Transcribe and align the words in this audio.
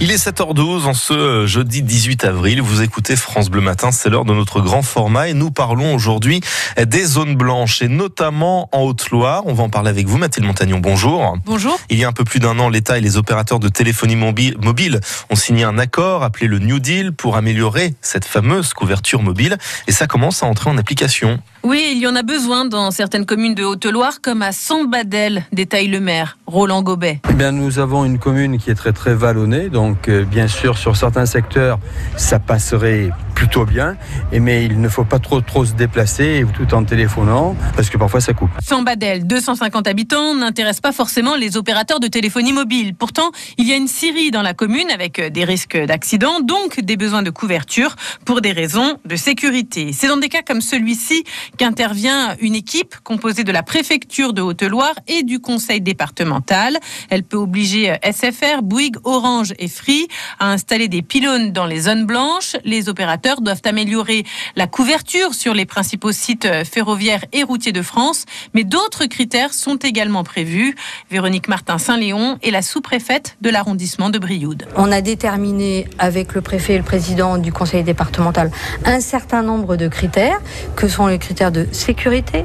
Il 0.00 0.12
est 0.12 0.28
7h12 0.28 0.84
en 0.84 0.94
ce 0.94 1.44
jeudi 1.46 1.82
18 1.82 2.22
avril. 2.22 2.62
Vous 2.62 2.82
écoutez 2.82 3.16
France 3.16 3.50
Bleu 3.50 3.60
Matin, 3.60 3.90
c'est 3.90 4.08
l'heure 4.08 4.24
de 4.24 4.32
notre 4.32 4.60
grand 4.60 4.82
format 4.82 5.26
et 5.26 5.34
nous 5.34 5.50
parlons 5.50 5.92
aujourd'hui 5.92 6.40
des 6.80 7.04
zones 7.04 7.34
blanches 7.34 7.82
et 7.82 7.88
notamment 7.88 8.68
en 8.70 8.82
Haute-Loire. 8.82 9.42
On 9.46 9.54
va 9.54 9.64
en 9.64 9.68
parler 9.70 9.90
avec 9.90 10.06
vous, 10.06 10.16
Mathilde 10.16 10.46
Montagnon. 10.46 10.78
Bonjour. 10.78 11.36
Bonjour. 11.44 11.76
Il 11.90 11.98
y 11.98 12.04
a 12.04 12.08
un 12.08 12.12
peu 12.12 12.22
plus 12.22 12.38
d'un 12.38 12.60
an, 12.60 12.68
l'État 12.68 12.96
et 12.96 13.00
les 13.00 13.16
opérateurs 13.16 13.58
de 13.58 13.68
téléphonie 13.68 14.14
mobile 14.14 15.00
ont 15.30 15.34
signé 15.34 15.64
un 15.64 15.78
accord 15.78 16.22
appelé 16.22 16.46
le 16.46 16.60
New 16.60 16.78
Deal 16.78 17.10
pour 17.12 17.36
améliorer 17.36 17.94
cette 18.00 18.24
fameuse 18.24 18.74
couverture 18.74 19.20
mobile 19.20 19.58
et 19.88 19.92
ça 19.92 20.06
commence 20.06 20.44
à 20.44 20.46
entrer 20.46 20.70
en 20.70 20.78
application. 20.78 21.40
Oui, 21.64 21.90
il 21.90 21.98
y 21.98 22.06
en 22.06 22.14
a 22.14 22.22
besoin 22.22 22.66
dans 22.66 22.92
certaines 22.92 23.26
communes 23.26 23.56
de 23.56 23.64
Haute-Loire, 23.64 24.20
comme 24.22 24.42
à 24.42 24.52
Sambadel, 24.52 25.44
détaille 25.52 25.88
le 25.88 25.98
maire, 25.98 26.37
Roland 26.48 26.82
Gobet. 26.82 27.20
Eh 27.28 27.34
bien, 27.34 27.52
nous 27.52 27.78
avons 27.78 28.06
une 28.06 28.18
commune 28.18 28.56
qui 28.56 28.70
est 28.70 28.74
très 28.74 28.94
très 28.94 29.14
vallonnée, 29.14 29.68
donc 29.68 30.08
euh, 30.08 30.24
bien 30.24 30.48
sûr 30.48 30.78
sur 30.78 30.96
certains 30.96 31.26
secteurs, 31.26 31.78
ça 32.16 32.38
passerait 32.38 33.10
plutôt 33.38 33.64
bien, 33.64 33.96
mais 34.32 34.64
il 34.64 34.80
ne 34.80 34.88
faut 34.88 35.04
pas 35.04 35.20
trop 35.20 35.40
trop 35.40 35.64
se 35.64 35.72
déplacer 35.72 36.44
tout 36.54 36.74
en 36.74 36.82
téléphonant, 36.82 37.54
parce 37.76 37.88
que 37.88 37.96
parfois 37.96 38.20
ça 38.20 38.32
coupe. 38.32 38.50
Sambadel, 38.60 39.28
250 39.28 39.86
habitants, 39.86 40.34
n'intéresse 40.34 40.80
pas 40.80 40.90
forcément 40.90 41.36
les 41.36 41.56
opérateurs 41.56 42.00
de 42.00 42.08
téléphonie 42.08 42.52
mobile. 42.52 42.96
Pourtant, 42.96 43.30
il 43.56 43.68
y 43.68 43.72
a 43.72 43.76
une 43.76 43.86
Syrie 43.86 44.32
dans 44.32 44.42
la 44.42 44.54
commune 44.54 44.90
avec 44.90 45.20
des 45.20 45.44
risques 45.44 45.76
d'accident, 45.76 46.40
donc 46.40 46.80
des 46.80 46.96
besoins 46.96 47.22
de 47.22 47.30
couverture 47.30 47.94
pour 48.24 48.40
des 48.40 48.50
raisons 48.50 48.98
de 49.04 49.14
sécurité. 49.14 49.92
C'est 49.92 50.08
dans 50.08 50.16
des 50.16 50.28
cas 50.28 50.42
comme 50.42 50.60
celui-ci 50.60 51.22
qu'intervient 51.58 52.34
une 52.40 52.56
équipe 52.56 52.96
composée 53.04 53.44
de 53.44 53.52
la 53.52 53.62
préfecture 53.62 54.32
de 54.32 54.42
Haute-Loire 54.42 54.94
et 55.06 55.22
du 55.22 55.38
conseil 55.38 55.80
départemental. 55.80 56.76
Elle 57.08 57.22
peut 57.22 57.36
obliger 57.36 57.94
SFR, 58.02 58.62
Bouygues, 58.62 58.96
Orange 59.04 59.54
et 59.60 59.68
Free 59.68 60.08
à 60.40 60.50
installer 60.50 60.88
des 60.88 61.02
pylônes 61.02 61.52
dans 61.52 61.66
les 61.66 61.82
zones 61.82 62.04
blanches. 62.04 62.56
Les 62.64 62.88
opérateurs 62.88 63.27
doivent 63.36 63.62
améliorer 63.64 64.24
la 64.56 64.66
couverture 64.66 65.34
sur 65.34 65.54
les 65.54 65.66
principaux 65.66 66.12
sites 66.12 66.48
ferroviaires 66.64 67.24
et 67.32 67.42
routiers 67.42 67.72
de 67.72 67.82
France, 67.82 68.24
mais 68.54 68.64
d'autres 68.64 69.06
critères 69.06 69.54
sont 69.54 69.76
également 69.76 70.24
prévus. 70.24 70.74
Véronique 71.10 71.48
Martin-Saint-Léon 71.48 72.38
est 72.42 72.50
la 72.50 72.62
sous-préfète 72.62 73.36
de 73.40 73.50
l'arrondissement 73.50 74.10
de 74.10 74.18
Brioude. 74.18 74.66
On 74.76 74.90
a 74.90 75.00
déterminé 75.00 75.86
avec 75.98 76.34
le 76.34 76.40
préfet 76.40 76.74
et 76.74 76.78
le 76.78 76.84
président 76.84 77.38
du 77.38 77.52
conseil 77.52 77.82
départemental 77.82 78.50
un 78.84 79.00
certain 79.00 79.42
nombre 79.42 79.76
de 79.76 79.88
critères, 79.88 80.40
que 80.76 80.88
sont 80.88 81.06
les 81.06 81.18
critères 81.18 81.52
de 81.52 81.66
sécurité 81.72 82.44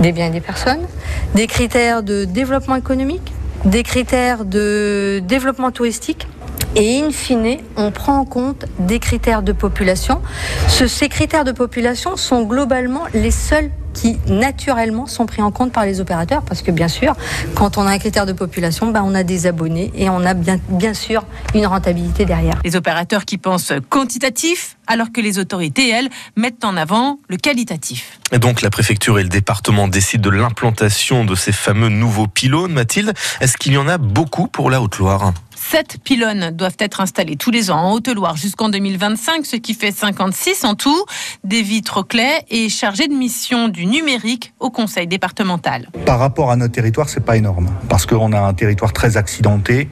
des 0.00 0.12
biens 0.12 0.28
et 0.28 0.30
des 0.30 0.40
personnes, 0.40 0.86
des 1.34 1.46
critères 1.46 2.02
de 2.02 2.24
développement 2.24 2.76
économique, 2.76 3.32
des 3.64 3.82
critères 3.82 4.44
de 4.44 5.22
développement 5.24 5.70
touristique. 5.70 6.26
Et 6.74 7.02
in 7.02 7.10
fine, 7.10 7.58
on 7.76 7.90
prend 7.90 8.18
en 8.18 8.24
compte 8.24 8.64
des 8.78 8.98
critères 8.98 9.42
de 9.42 9.52
population. 9.52 10.22
ces 10.68 11.08
critères 11.08 11.44
de 11.44 11.52
population 11.52 12.16
sont 12.16 12.42
globalement 12.42 13.02
les 13.12 13.30
seuls 13.30 13.70
qui 13.94 14.18
naturellement 14.26 15.06
sont 15.06 15.26
pris 15.26 15.42
en 15.42 15.50
compte 15.50 15.72
par 15.72 15.84
les 15.84 16.00
opérateurs 16.00 16.42
parce 16.42 16.62
que 16.62 16.70
bien 16.70 16.88
sûr, 16.88 17.14
quand 17.54 17.78
on 17.78 17.82
a 17.82 17.90
un 17.90 17.98
critère 17.98 18.26
de 18.26 18.32
population, 18.32 18.90
ben, 18.90 19.02
on 19.04 19.14
a 19.14 19.22
des 19.22 19.46
abonnés 19.46 19.90
et 19.94 20.08
on 20.08 20.24
a 20.24 20.34
bien, 20.34 20.58
bien 20.68 20.94
sûr 20.94 21.24
une 21.54 21.66
rentabilité 21.66 22.24
derrière. 22.24 22.58
Les 22.64 22.76
opérateurs 22.76 23.24
qui 23.24 23.38
pensent 23.38 23.72
quantitatif 23.88 24.76
alors 24.86 25.12
que 25.12 25.20
les 25.20 25.38
autorités, 25.38 25.88
elles, 25.88 26.10
mettent 26.36 26.64
en 26.64 26.76
avant 26.76 27.18
le 27.28 27.36
qualitatif. 27.36 28.18
Et 28.32 28.38
donc 28.38 28.62
la 28.62 28.70
préfecture 28.70 29.18
et 29.18 29.22
le 29.22 29.28
département 29.28 29.88
décident 29.88 30.30
de 30.30 30.34
l'implantation 30.34 31.24
de 31.24 31.34
ces 31.34 31.52
fameux 31.52 31.88
nouveaux 31.88 32.26
pylônes. 32.26 32.72
Mathilde, 32.72 33.12
est-ce 33.40 33.56
qu'il 33.56 33.72
y 33.72 33.78
en 33.78 33.88
a 33.88 33.98
beaucoup 33.98 34.48
pour 34.48 34.70
la 34.70 34.82
Haute-Loire? 34.82 35.32
Sept 35.54 35.98
pylônes 36.02 36.50
doivent 36.50 36.76
être 36.80 37.00
installés 37.00 37.36
tous 37.36 37.50
les 37.50 37.70
ans 37.70 37.78
en 37.78 37.92
Haute-Loire 37.92 38.36
jusqu'en 38.36 38.68
2025, 38.68 39.46
ce 39.46 39.56
qui 39.56 39.74
fait 39.74 39.92
56 39.92 40.64
en 40.64 40.74
tout. 40.74 41.04
Des 41.44 41.62
vitres 41.62 42.06
clés 42.06 42.40
et 42.50 42.68
chargés 42.68 43.06
de 43.06 43.14
mission 43.14 43.68
du 43.68 43.81
numérique 43.86 44.54
au 44.60 44.70
conseil 44.70 45.06
départemental. 45.06 45.88
Par 46.06 46.18
rapport 46.18 46.50
à 46.50 46.56
notre 46.56 46.72
territoire, 46.72 47.08
c'est 47.08 47.24
pas 47.24 47.36
énorme 47.36 47.68
parce 47.88 48.06
qu'on 48.06 48.32
a 48.32 48.40
un 48.40 48.54
territoire 48.54 48.92
très 48.92 49.16
accidenté 49.16 49.88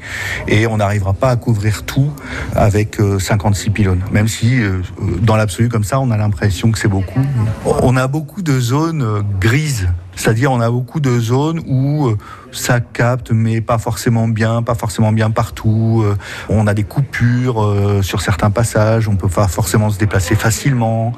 et 0.48 0.66
on 0.66 0.78
n'arrivera 0.78 1.12
pas 1.12 1.30
à 1.30 1.36
couvrir 1.36 1.84
tout 1.84 2.12
avec 2.54 2.98
56 3.18 3.68
euh, 3.68 3.72
pylônes. 3.72 4.02
Même 4.12 4.28
si, 4.28 4.60
euh, 4.60 4.82
dans 5.20 5.36
l'absolu, 5.36 5.68
comme 5.68 5.84
ça, 5.84 6.00
on 6.00 6.10
a 6.10 6.16
l'impression 6.16 6.70
que 6.70 6.78
c'est 6.78 6.88
beaucoup. 6.88 7.20
On 7.64 7.96
a 7.96 8.06
beaucoup 8.06 8.42
de 8.42 8.58
zones 8.60 9.02
euh, 9.02 9.22
grises 9.40 9.88
c'est-à-dire 10.20 10.52
on 10.52 10.60
a 10.60 10.70
beaucoup 10.70 11.00
de 11.00 11.18
zones 11.18 11.62
où 11.66 12.08
euh, 12.08 12.18
ça 12.52 12.80
capte, 12.80 13.30
mais 13.30 13.62
pas 13.62 13.78
forcément 13.78 14.28
bien, 14.28 14.62
pas 14.62 14.74
forcément 14.74 15.12
bien 15.12 15.30
partout. 15.30 16.02
Euh, 16.04 16.14
on 16.50 16.66
a 16.66 16.74
des 16.74 16.84
coupures 16.84 17.62
euh, 17.62 18.02
sur 18.02 18.20
certains 18.20 18.50
passages, 18.50 19.08
on 19.08 19.16
peut 19.16 19.28
pas 19.28 19.48
forcément 19.48 19.88
se 19.88 19.98
déplacer 19.98 20.34
facilement. 20.34 21.12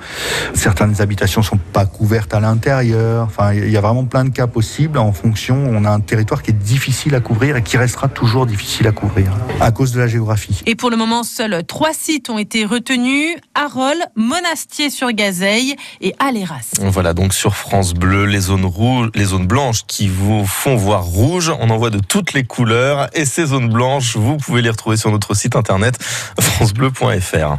Certaines 0.54 1.00
habitations 1.00 1.42
sont 1.42 1.58
pas 1.72 1.84
couvertes 1.84 2.32
à 2.32 2.38
l'intérieur. 2.38 3.26
Enfin, 3.26 3.52
il 3.54 3.70
y 3.70 3.76
a 3.76 3.80
vraiment 3.80 4.04
plein 4.04 4.24
de 4.24 4.30
cas 4.30 4.46
possibles 4.46 4.98
en 4.98 5.12
fonction. 5.12 5.56
On 5.56 5.84
a 5.84 5.90
un 5.90 6.00
territoire 6.00 6.42
qui 6.42 6.50
est 6.50 6.54
difficile 6.62 7.16
à 7.16 7.20
couvrir 7.20 7.56
et 7.56 7.62
qui 7.62 7.76
restera 7.76 8.06
toujours 8.06 8.46
difficile 8.46 8.86
à 8.86 8.92
couvrir 8.92 9.32
à 9.60 9.72
cause 9.72 9.92
de 9.92 9.98
la 9.98 10.06
géographie. 10.06 10.62
Et 10.66 10.76
pour 10.76 10.90
le 10.90 10.96
moment, 10.96 11.24
seuls 11.24 11.64
trois 11.66 11.92
sites 11.92 12.30
ont 12.30 12.38
été 12.38 12.64
retenus 12.64 13.36
Arol, 13.56 13.96
Monastier-sur-Gazeille 14.14 15.74
et 16.00 16.14
Aléras. 16.20 16.70
Voilà 16.80 17.14
donc 17.14 17.34
sur 17.34 17.56
France 17.56 17.94
Bleu 17.94 18.26
les 18.26 18.40
zones 18.40 18.64
rouges 18.64 18.91
les 19.14 19.24
zones 19.24 19.46
blanches 19.46 19.82
qui 19.86 20.08
vous 20.08 20.46
font 20.46 20.76
voir 20.76 21.04
rouge. 21.04 21.52
On 21.60 21.70
en 21.70 21.76
voit 21.76 21.90
de 21.90 21.98
toutes 21.98 22.32
les 22.32 22.44
couleurs 22.44 23.08
et 23.14 23.24
ces 23.24 23.46
zones 23.46 23.68
blanches, 23.68 24.16
vous 24.16 24.36
pouvez 24.36 24.62
les 24.62 24.70
retrouver 24.70 24.96
sur 24.96 25.10
notre 25.10 25.34
site 25.34 25.56
internet 25.56 25.96
francebleu.fr. 26.40 27.56